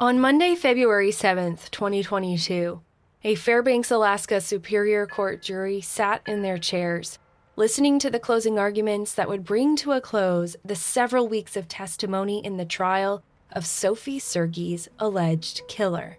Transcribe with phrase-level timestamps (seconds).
[0.00, 2.80] On Monday, February 7th, 2022,
[3.24, 7.18] a Fairbanks, Alaska Superior Court jury sat in their chairs,
[7.56, 11.66] listening to the closing arguments that would bring to a close the several weeks of
[11.66, 16.18] testimony in the trial of Sophie Sergie's alleged killer.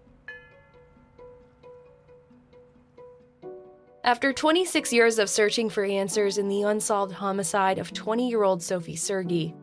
[4.04, 8.62] After 26 years of searching for answers in the unsolved homicide of 20 year old
[8.62, 9.56] Sophie Sergie,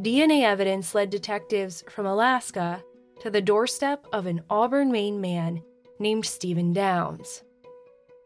[0.00, 2.82] DNA evidence led detectives from Alaska
[3.20, 5.62] to the doorstep of an Auburn, Maine man
[5.98, 7.42] named Steven Downs.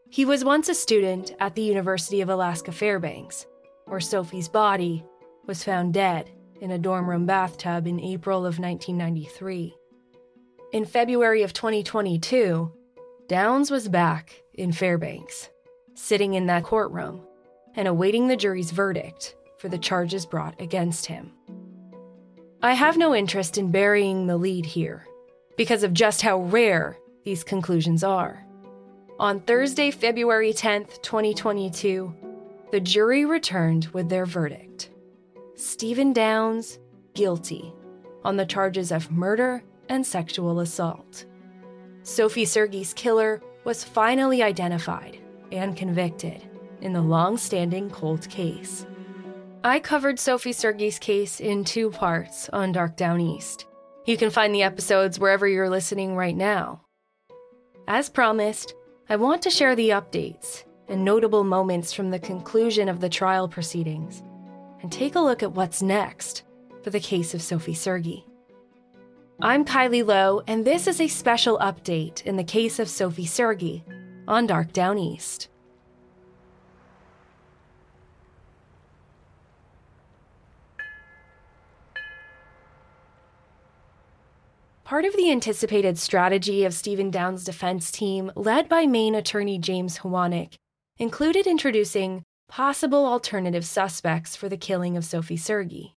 [0.09, 3.47] He was once a student at the University of Alaska Fairbanks,
[3.85, 5.03] where Sophie's body
[5.47, 6.29] was found dead
[6.61, 9.75] in a dorm room bathtub in April of 1993.
[10.71, 12.71] In February of 2022,
[13.27, 15.49] Downs was back in Fairbanks,
[15.95, 17.21] sitting in that courtroom
[17.75, 21.31] and awaiting the jury's verdict for the charges brought against him.
[22.63, 25.05] I have no interest in burying the lead here
[25.57, 28.45] because of just how rare these conclusions are.
[29.19, 32.15] On Thursday, February 10th, 2022,
[32.71, 34.91] the jury returned with their verdict
[35.55, 36.79] Steven Downs,
[37.15, 37.73] guilty
[38.23, 41.25] on the charges of murder and sexual assault.
[42.03, 45.17] Sophie Sergie's killer was finally identified
[45.51, 46.41] and convicted
[46.79, 48.85] in the long standing cold case.
[49.65, 53.65] I covered Sophie Sergie's case in two parts on Dark Downeast.
[54.05, 56.81] You can find the episodes wherever you're listening right now.
[57.87, 58.75] As promised,
[59.07, 63.47] I want to share the updates and notable moments from the conclusion of the trial
[63.47, 64.21] proceedings
[64.81, 66.43] and take a look at what's next
[66.83, 68.25] for the case of Sophie Sergie.
[69.41, 73.83] I'm Kylie Low, and this is a special update in the case of Sophie Sergie
[74.27, 75.47] on Dark Downeast.
[84.93, 89.97] Part of the anticipated strategy of Steven Downs' defense team, led by Maine attorney James
[89.97, 90.53] Howaniec,
[90.99, 95.93] included introducing possible alternative suspects for the killing of Sophie Sergie.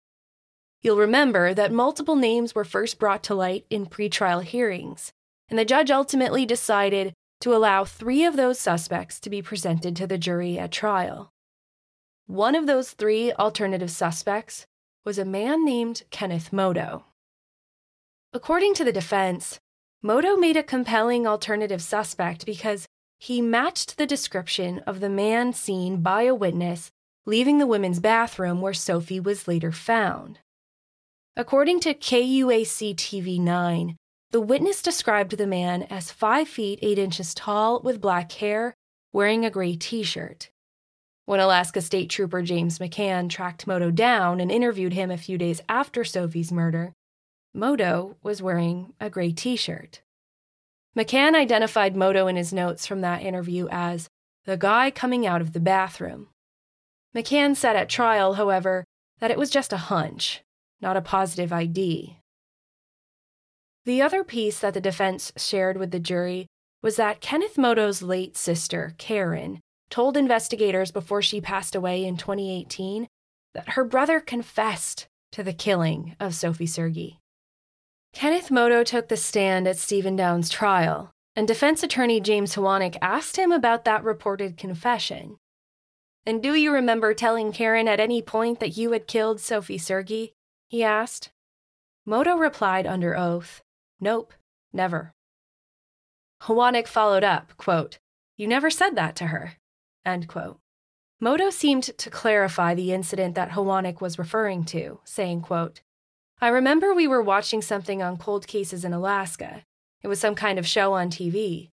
[0.81, 5.11] You'll remember that multiple names were first brought to light in pretrial hearings,
[5.49, 7.11] and the judge ultimately decided
[7.41, 11.33] to allow three of those suspects to be presented to the jury at trial.
[12.27, 14.65] One of those three alternative suspects
[15.03, 17.03] was a man named Kenneth Moto.
[18.35, 19.61] According to the defense,
[20.03, 22.85] Moto made a compelling alternative suspect because
[23.17, 26.91] he matched the description of the man seen by a witness
[27.25, 30.39] leaving the women's bathroom where Sophie was later found.
[31.37, 33.95] According to KUAC TV 9,
[34.31, 38.73] the witness described the man as 5 feet 8 inches tall with black hair,
[39.13, 40.49] wearing a gray t shirt.
[41.25, 45.61] When Alaska State Trooper James McCann tracked Moto down and interviewed him a few days
[45.69, 46.91] after Sophie's murder,
[47.55, 50.01] Moto was wearing a gray t shirt.
[50.95, 54.09] McCann identified Moto in his notes from that interview as
[54.43, 56.27] the guy coming out of the bathroom.
[57.15, 58.83] McCann said at trial, however,
[59.19, 60.43] that it was just a hunch,
[60.81, 62.17] not a positive ID.
[63.85, 66.47] The other piece that the defense shared with the jury
[66.81, 73.07] was that Kenneth Moto's late sister, Karen, told investigators before she passed away in 2018
[73.53, 77.19] that her brother confessed to the killing of Sophie Sergie.
[78.15, 83.35] Kenneth Moto took the stand at Steven Downs' trial, and defense attorney James Howaniec asked
[83.35, 85.35] him about that reported confession.
[86.25, 90.31] And do you remember telling Karen at any point that you had killed Sophie Sergie?
[90.69, 91.33] he asked.
[92.05, 93.61] Moto replied under oath,
[93.99, 94.33] Nope,
[94.71, 95.13] never.
[96.43, 97.99] Howaniec followed up, quote,
[98.37, 99.57] You never said that to her,
[100.05, 100.59] end quote.
[101.19, 105.81] Moto seemed to clarify the incident that Howaniec was referring to, saying, quote,
[106.41, 109.63] I remember we were watching something on cold cases in Alaska.
[110.01, 111.69] It was some kind of show on TV.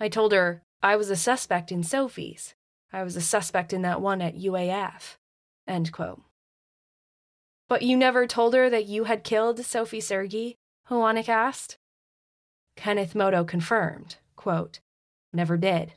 [0.00, 2.54] I told her I was a suspect in Sophie's.
[2.92, 5.16] I was a suspect in that one at UAF.
[5.66, 6.20] End quote.
[7.68, 10.56] But you never told her that you had killed Sophie Sergie?
[10.90, 11.78] Howaniec asked.
[12.76, 14.80] Kenneth Moto confirmed, quote,
[15.32, 15.94] never did.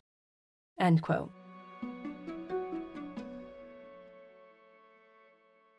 [0.79, 1.31] End quote.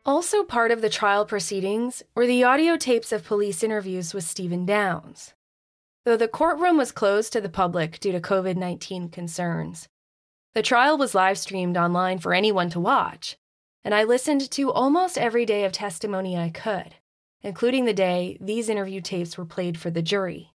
[0.06, 4.64] Also, part of the trial proceedings were the audio tapes of police interviews with Steven
[4.64, 5.35] Downs.
[6.05, 9.88] Though the courtroom was closed to the public due to COVID 19 concerns,
[10.55, 13.37] the trial was live streamed online for anyone to watch,
[13.82, 16.94] and I listened to almost every day of testimony I could,
[17.43, 20.53] including the day these interview tapes were played for the jury.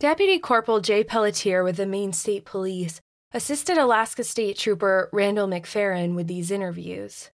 [0.00, 3.02] Deputy Corporal Jay Pelletier with the Maine State Police
[3.34, 7.30] assisted Alaska State Trooper Randall McPherron with these interviews.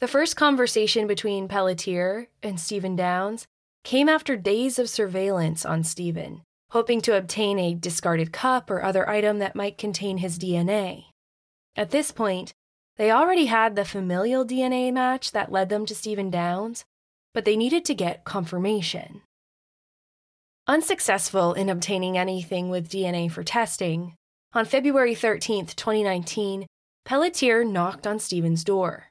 [0.00, 3.46] The first conversation between Pelletier and Steven Downs
[3.84, 9.08] came after days of surveillance on Steven, hoping to obtain a discarded cup or other
[9.08, 11.04] item that might contain his DNA.
[11.76, 12.52] At this point,
[12.96, 16.84] they already had the familial DNA match that led them to Steven Downs,
[17.32, 19.22] but they needed to get confirmation.
[20.66, 24.14] Unsuccessful in obtaining anything with DNA for testing,
[24.52, 26.66] on February 13, 2019,
[27.04, 29.10] Pelletier knocked on Steven's door.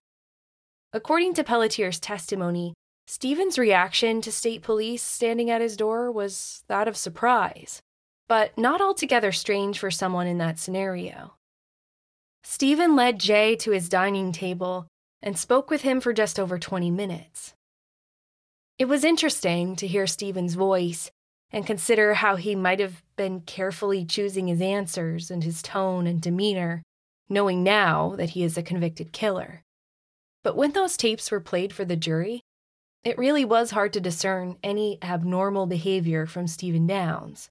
[0.96, 2.76] According to Pelletier's testimony,
[3.08, 7.82] Steven's reaction to state police standing at his door was that of surprise,
[8.30, 11.34] but not altogether strange for someone in that scenario.
[12.44, 14.86] Steven led Jay to his dining table
[15.22, 17.56] and spoke with him for just over 20 minutes.
[18.78, 21.10] It was interesting to hear Steven's voice
[21.52, 26.22] and consider how he might have been carefully choosing his answers and his tone and
[26.22, 26.84] demeanor,
[27.30, 29.64] knowing now that he is a convicted killer.
[30.44, 32.42] But when those tapes were played for the jury,
[33.04, 37.50] it really was hard to discern any abnormal behavior from Steven Downs.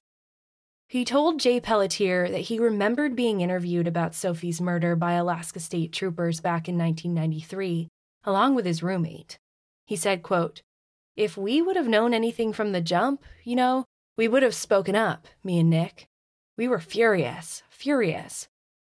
[0.87, 5.91] He told Jay Pelletier that he remembered being interviewed about Sophie's murder by Alaska State
[5.91, 7.87] troopers back in 1993,
[8.23, 9.39] along with his roommate.
[9.87, 10.61] He said, quote,
[11.15, 13.85] If we would have known anything from the jump, you know,
[14.17, 16.05] we would have spoken up, me and Nick.
[16.57, 18.47] We were furious, furious,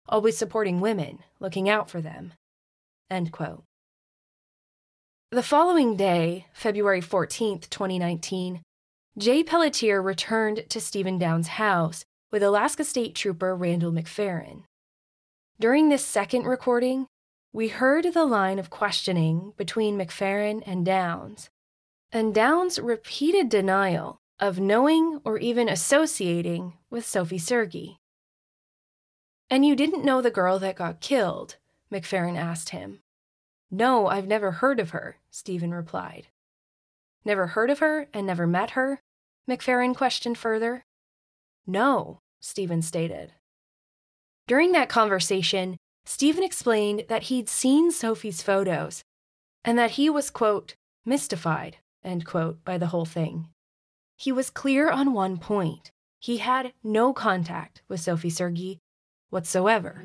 [0.09, 2.33] always supporting women, looking out for them.
[3.09, 3.63] End quote.
[5.33, 8.61] The following day, February 14th, 2019,
[9.17, 14.65] Jay Pelletier returned to Steven Downs' house with Alaska State Trooper Randall McPherron.
[15.59, 17.07] During this second recording,
[17.51, 21.49] we heard the line of questioning between McPherron and Downs,
[22.13, 27.97] and Downs' repeated denial of knowing or even associating with Sophie Sergie.
[29.49, 31.57] And you didn't know the girl that got killed?
[31.91, 33.02] McPherron asked him.
[33.75, 36.29] No, I've never heard of her, Steven replied.
[37.25, 39.01] Never heard of her and never met her?
[39.49, 40.85] McPherron questioned further.
[41.67, 43.33] No, Steven stated.
[44.47, 49.03] During that conversation, Steven explained that he'd seen Sophie's photos
[49.65, 50.75] and that he was, quote,
[51.07, 53.49] mystified, end quote, by the whole thing.
[54.17, 55.91] He was clear on one point
[56.21, 58.79] he had no contact with Sophie Sergie
[59.31, 60.05] whatsoever.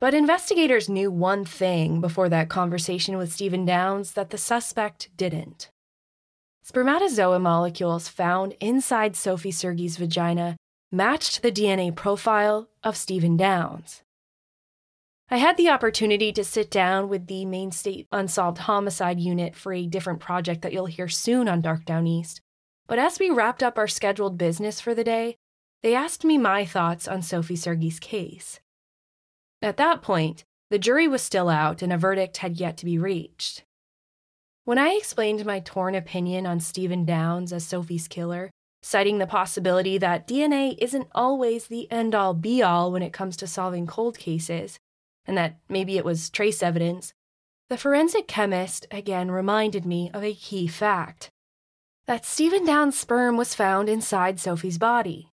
[0.00, 5.70] But investigators knew one thing before that conversation with Steven Downs that the suspect didn't.
[6.62, 10.56] Spermatozoa molecules found inside Sophie Sergie's vagina
[10.92, 14.02] matched the DNA profile of Steven Downs.
[15.30, 19.72] I had the opportunity to sit down with the Maine State Unsolved Homicide Unit for
[19.72, 22.40] a different project that you'll hear soon on Dark Downeast,
[22.86, 25.36] But as we wrapped up our scheduled business for the day,
[25.82, 28.60] they asked me my thoughts on Sophie Sergie's case.
[29.60, 32.98] At that point, the jury was still out and a verdict had yet to be
[32.98, 33.64] reached.
[34.64, 38.50] When I explained my torn opinion on Steven Downs as Sophie's killer,
[38.82, 43.36] citing the possibility that DNA isn't always the end all be all when it comes
[43.38, 44.78] to solving cold cases,
[45.26, 47.12] and that maybe it was trace evidence,
[47.68, 51.30] the forensic chemist again reminded me of a key fact
[52.06, 55.28] that Steven Downs' sperm was found inside Sophie's body.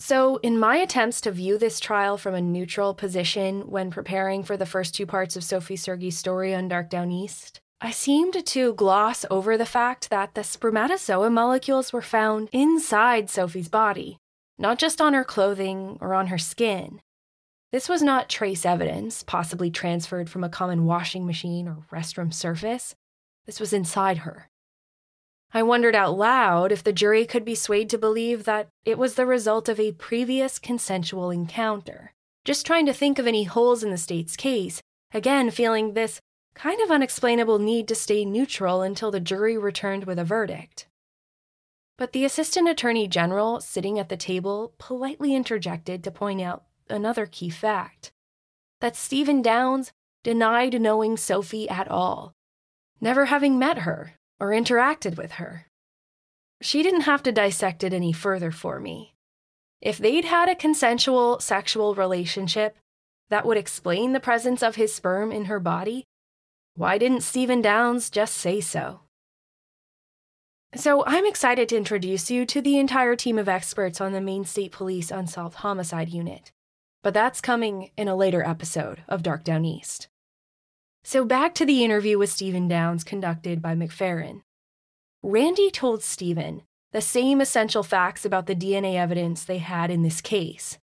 [0.00, 4.56] So, in my attempts to view this trial from a neutral position when preparing for
[4.56, 9.24] the first two parts of Sophie Sergie's story on Dark Downeast, I seemed to gloss
[9.28, 14.18] over the fact that the spermatozoa molecules were found inside Sophie's body,
[14.56, 17.00] not just on her clothing or on her skin.
[17.72, 22.94] This was not trace evidence, possibly transferred from a common washing machine or restroom surface.
[23.46, 24.48] This was inside her.
[25.52, 29.14] I wondered out loud if the jury could be swayed to believe that it was
[29.14, 32.12] the result of a previous consensual encounter.
[32.44, 36.20] Just trying to think of any holes in the state's case, again feeling this
[36.54, 40.86] kind of unexplainable need to stay neutral until the jury returned with a verdict.
[41.96, 47.26] But the Assistant Attorney General, sitting at the table, politely interjected to point out another
[47.26, 48.12] key fact
[48.80, 52.34] that Steven Downs denied knowing Sophie at all,
[53.00, 55.66] never having met her or interacted with her.
[56.60, 59.14] She didn't have to dissect it any further for me.
[59.80, 62.76] If they'd had a consensual sexual relationship,
[63.30, 66.04] that would explain the presence of his sperm in her body
[66.78, 69.00] why didn't Steven Downs just say so?
[70.76, 74.44] So, I'm excited to introduce you to the entire team of experts on the Maine
[74.44, 76.52] State Police Unsolved Homicide Unit,
[77.02, 80.06] but that's coming in a later episode of Dark Downeast.
[81.10, 84.42] So, back to the interview with Steven Downs conducted by McPherron.
[85.22, 90.20] Randy told Steven the same essential facts about the DNA evidence they had in this
[90.20, 90.76] case.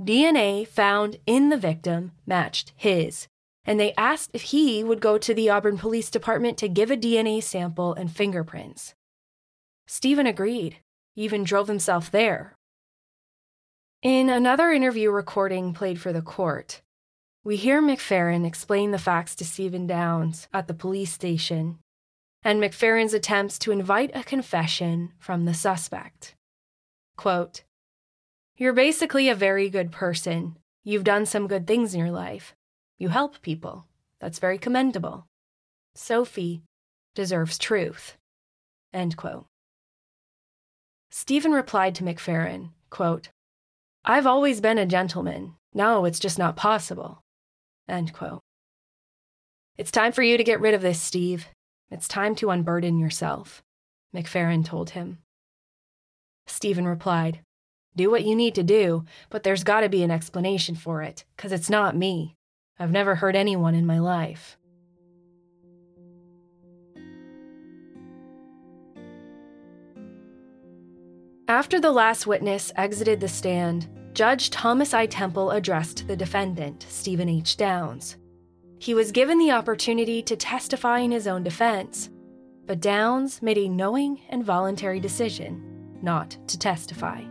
[0.00, 3.26] DNA found in the victim matched his,
[3.64, 6.96] and they asked if he would go to the Auburn Police Department to give a
[6.96, 8.94] DNA sample and fingerprints.
[9.88, 10.76] Steven agreed,
[11.16, 12.54] even drove himself there.
[14.02, 16.80] In another interview recording played for the court,
[17.44, 21.78] we hear McPherron explain the facts to Steven Downs at the police station
[22.44, 26.34] and McPherron's attempts to invite a confession from the suspect.
[27.16, 27.62] Quote,
[28.56, 30.56] You're basically a very good person.
[30.84, 32.54] You've done some good things in your life.
[32.98, 33.86] You help people.
[34.20, 35.26] That's very commendable.
[35.94, 36.62] Sophie
[37.14, 38.16] deserves truth.
[38.92, 39.46] End quote.
[41.10, 43.28] Steven replied to McPherron, quote,
[44.04, 45.54] I've always been a gentleman.
[45.74, 47.21] No, it's just not possible.
[47.88, 48.42] End quote.
[49.76, 51.48] It's time for you to get rid of this, Steve.
[51.90, 53.62] It's time to unburden yourself,
[54.14, 55.18] McPherron told him.
[56.46, 57.40] Steven replied,
[57.96, 61.24] Do what you need to do, but there's got to be an explanation for it,
[61.36, 62.36] because it's not me.
[62.78, 64.56] I've never hurt anyone in my life.
[71.48, 75.06] After the last witness exited the stand, Judge Thomas I.
[75.06, 77.56] Temple addressed the defendant, Steven H.
[77.56, 78.18] Downs.
[78.78, 82.10] He was given the opportunity to testify in his own defense,
[82.66, 85.62] but Downs made a knowing and voluntary decision
[86.02, 87.22] not to testify.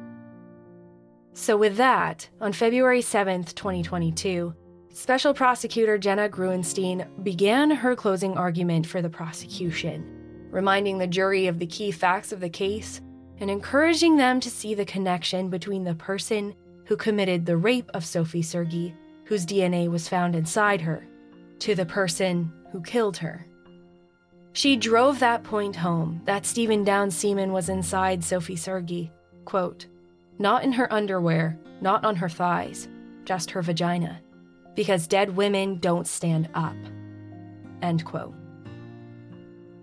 [1.33, 4.53] So, with that, on February 7, 2022,
[4.89, 10.03] Special Prosecutor Jenna Gruenstein began her closing argument for the prosecution,
[10.49, 13.01] reminding the jury of the key facts of the case
[13.39, 18.05] and encouraging them to see the connection between the person who committed the rape of
[18.05, 18.93] Sophie Sergie,
[19.25, 21.07] whose DNA was found inside her,
[21.59, 23.45] to the person who killed her.
[24.53, 29.11] She drove that point home that Steven Downs semen was inside Sophie Sergie,
[29.45, 29.85] quote,
[30.39, 32.89] not in her underwear, not on her thighs,
[33.23, 34.21] just her vagina
[34.75, 36.75] because dead women don't stand up.
[37.81, 38.33] End quote.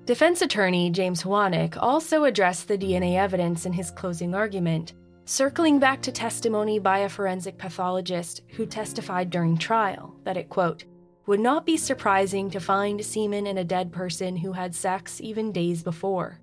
[0.06, 4.94] Defense attorney James Howaniec also addressed the DNA evidence in his closing argument,
[5.28, 10.86] circling back to testimony by a forensic pathologist who testified during trial that it, quote,
[11.26, 15.52] would not be surprising to find semen in a dead person who had sex even
[15.52, 16.40] days before,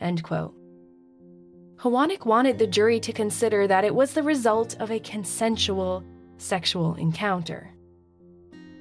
[0.00, 0.54] end quote.
[1.76, 6.02] Howaniec wanted the jury to consider that it was the result of a consensual
[6.38, 7.74] sexual encounter.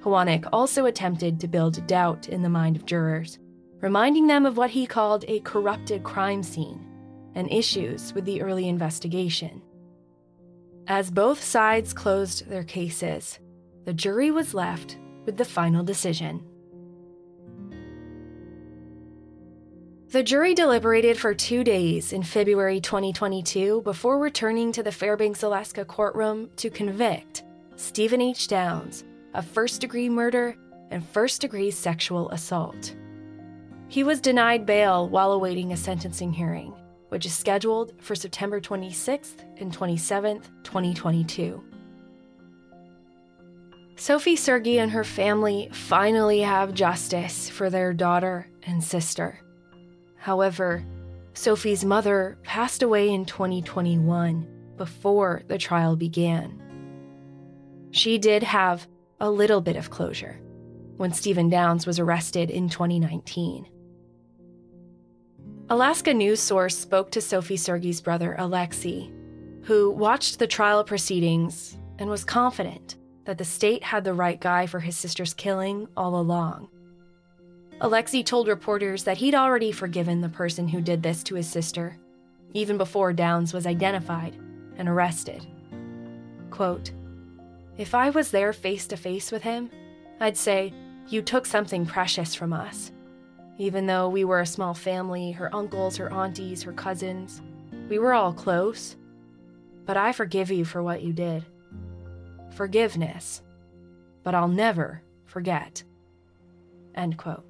[0.03, 3.39] Howaniec also attempted to build doubt in the mind of jurors,
[3.81, 6.92] reminding them of what he called a corrupted crime scene
[7.36, 9.62] and issues with the early investigation.
[10.88, 13.40] As both sides closed their cases,
[13.86, 16.44] the jury was left with the final decision.
[20.10, 25.84] The jury deliberated for two days in February 2022 before returning to the Fairbanks, Alaska
[25.84, 27.44] courtroom to convict
[27.78, 28.48] Steven H.
[28.48, 30.56] Downs of first degree murder
[30.92, 32.96] and first degree sexual assault.
[33.88, 36.75] He was denied bail while awaiting a sentencing hearing,
[37.13, 41.63] which is scheduled for September 26th and 27th, 2022.
[43.96, 49.39] Sophie Sergie and her family finally have justice for their daughter and sister.
[50.17, 50.84] However,
[51.36, 56.60] Sophie's mother passed away in 2021 before the trial began.
[57.91, 58.88] She did have
[59.20, 60.41] a little bit of closure
[60.98, 63.67] when Steven Downs was arrested in 2019.
[65.70, 69.10] Alaska News Source spoke to Sophie Sergie's brother, Alexei,
[69.63, 74.67] who watched the trial proceedings and was confident that the state had the right guy
[74.67, 76.67] for his sister's killing all along.
[77.79, 81.98] Alexei told reporters that he'd already forgiven the person who did this to his sister,
[82.53, 84.36] even before Downs was identified
[84.77, 85.46] and arrested.
[86.51, 86.91] Quote,
[87.77, 89.70] If I was there face to face with him,
[90.20, 90.74] I'd say,
[91.08, 92.92] You took something precious from us.
[93.63, 97.41] Even though we were a small family, her uncles, her aunties, her cousins,
[97.88, 98.98] we were all close.
[99.86, 101.46] But I forgive you for what you did.
[102.58, 103.41] Forgiveness.
[104.22, 105.82] But I'll never forget.
[106.93, 107.46] End quote.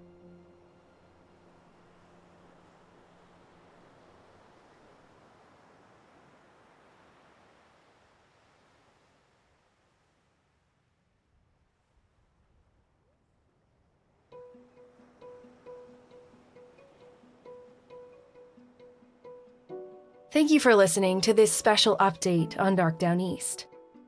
[20.43, 23.65] Thank you for listening to this special update on Dark Downeast.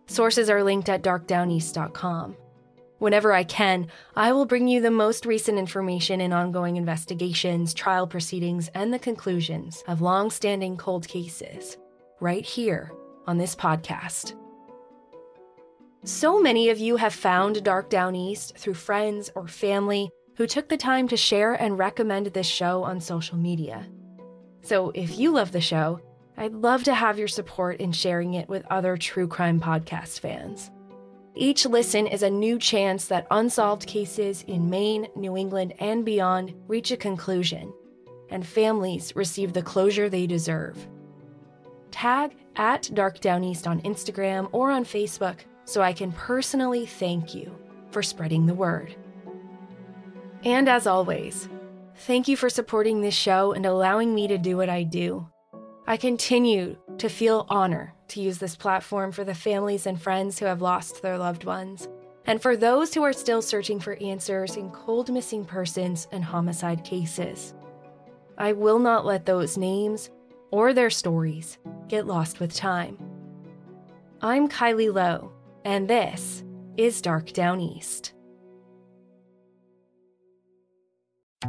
[0.08, 2.36] Sources are linked at darkdowneast.com.
[2.98, 3.88] Whenever I can,
[4.18, 9.00] I will bring you the most recent information in ongoing investigations, trial proceedings, and the
[9.00, 11.78] conclusions of long standing cold cases
[12.20, 12.92] right here
[13.28, 14.36] on this podcast.
[16.04, 20.76] So many of you have found Dark Downeast through friends or family who took the
[20.76, 23.88] time to share and recommend this show on social media.
[24.64, 26.02] So if you love the show,
[26.38, 30.70] I'd love to have your support in sharing it with other true crime podcast fans.
[31.34, 36.54] Each listen is a new chance that unsolved cases in Maine, New England, and beyond
[36.68, 37.74] reach a conclusion,
[38.30, 40.88] and families receive the closure they deserve.
[41.92, 47.54] Tag at Dark Downeast on Instagram or on Facebook so I can personally thank you
[47.92, 48.96] for spreading the word.
[50.44, 51.50] And as always,
[51.96, 55.28] thank you for supporting this show and allowing me to do what I do.
[55.88, 60.46] I continue to feel honor to use this platform for the families and friends who
[60.48, 61.88] have lost their loved ones,
[62.26, 66.84] and for those who are still searching for answers in cold missing persons and homicide
[66.84, 67.54] cases.
[68.36, 70.10] I will not let those names
[70.50, 72.98] or their stories get lost with time.
[74.24, 75.34] I'm Kylie Low,
[75.66, 76.44] and this
[76.78, 78.15] is Dark Downeast.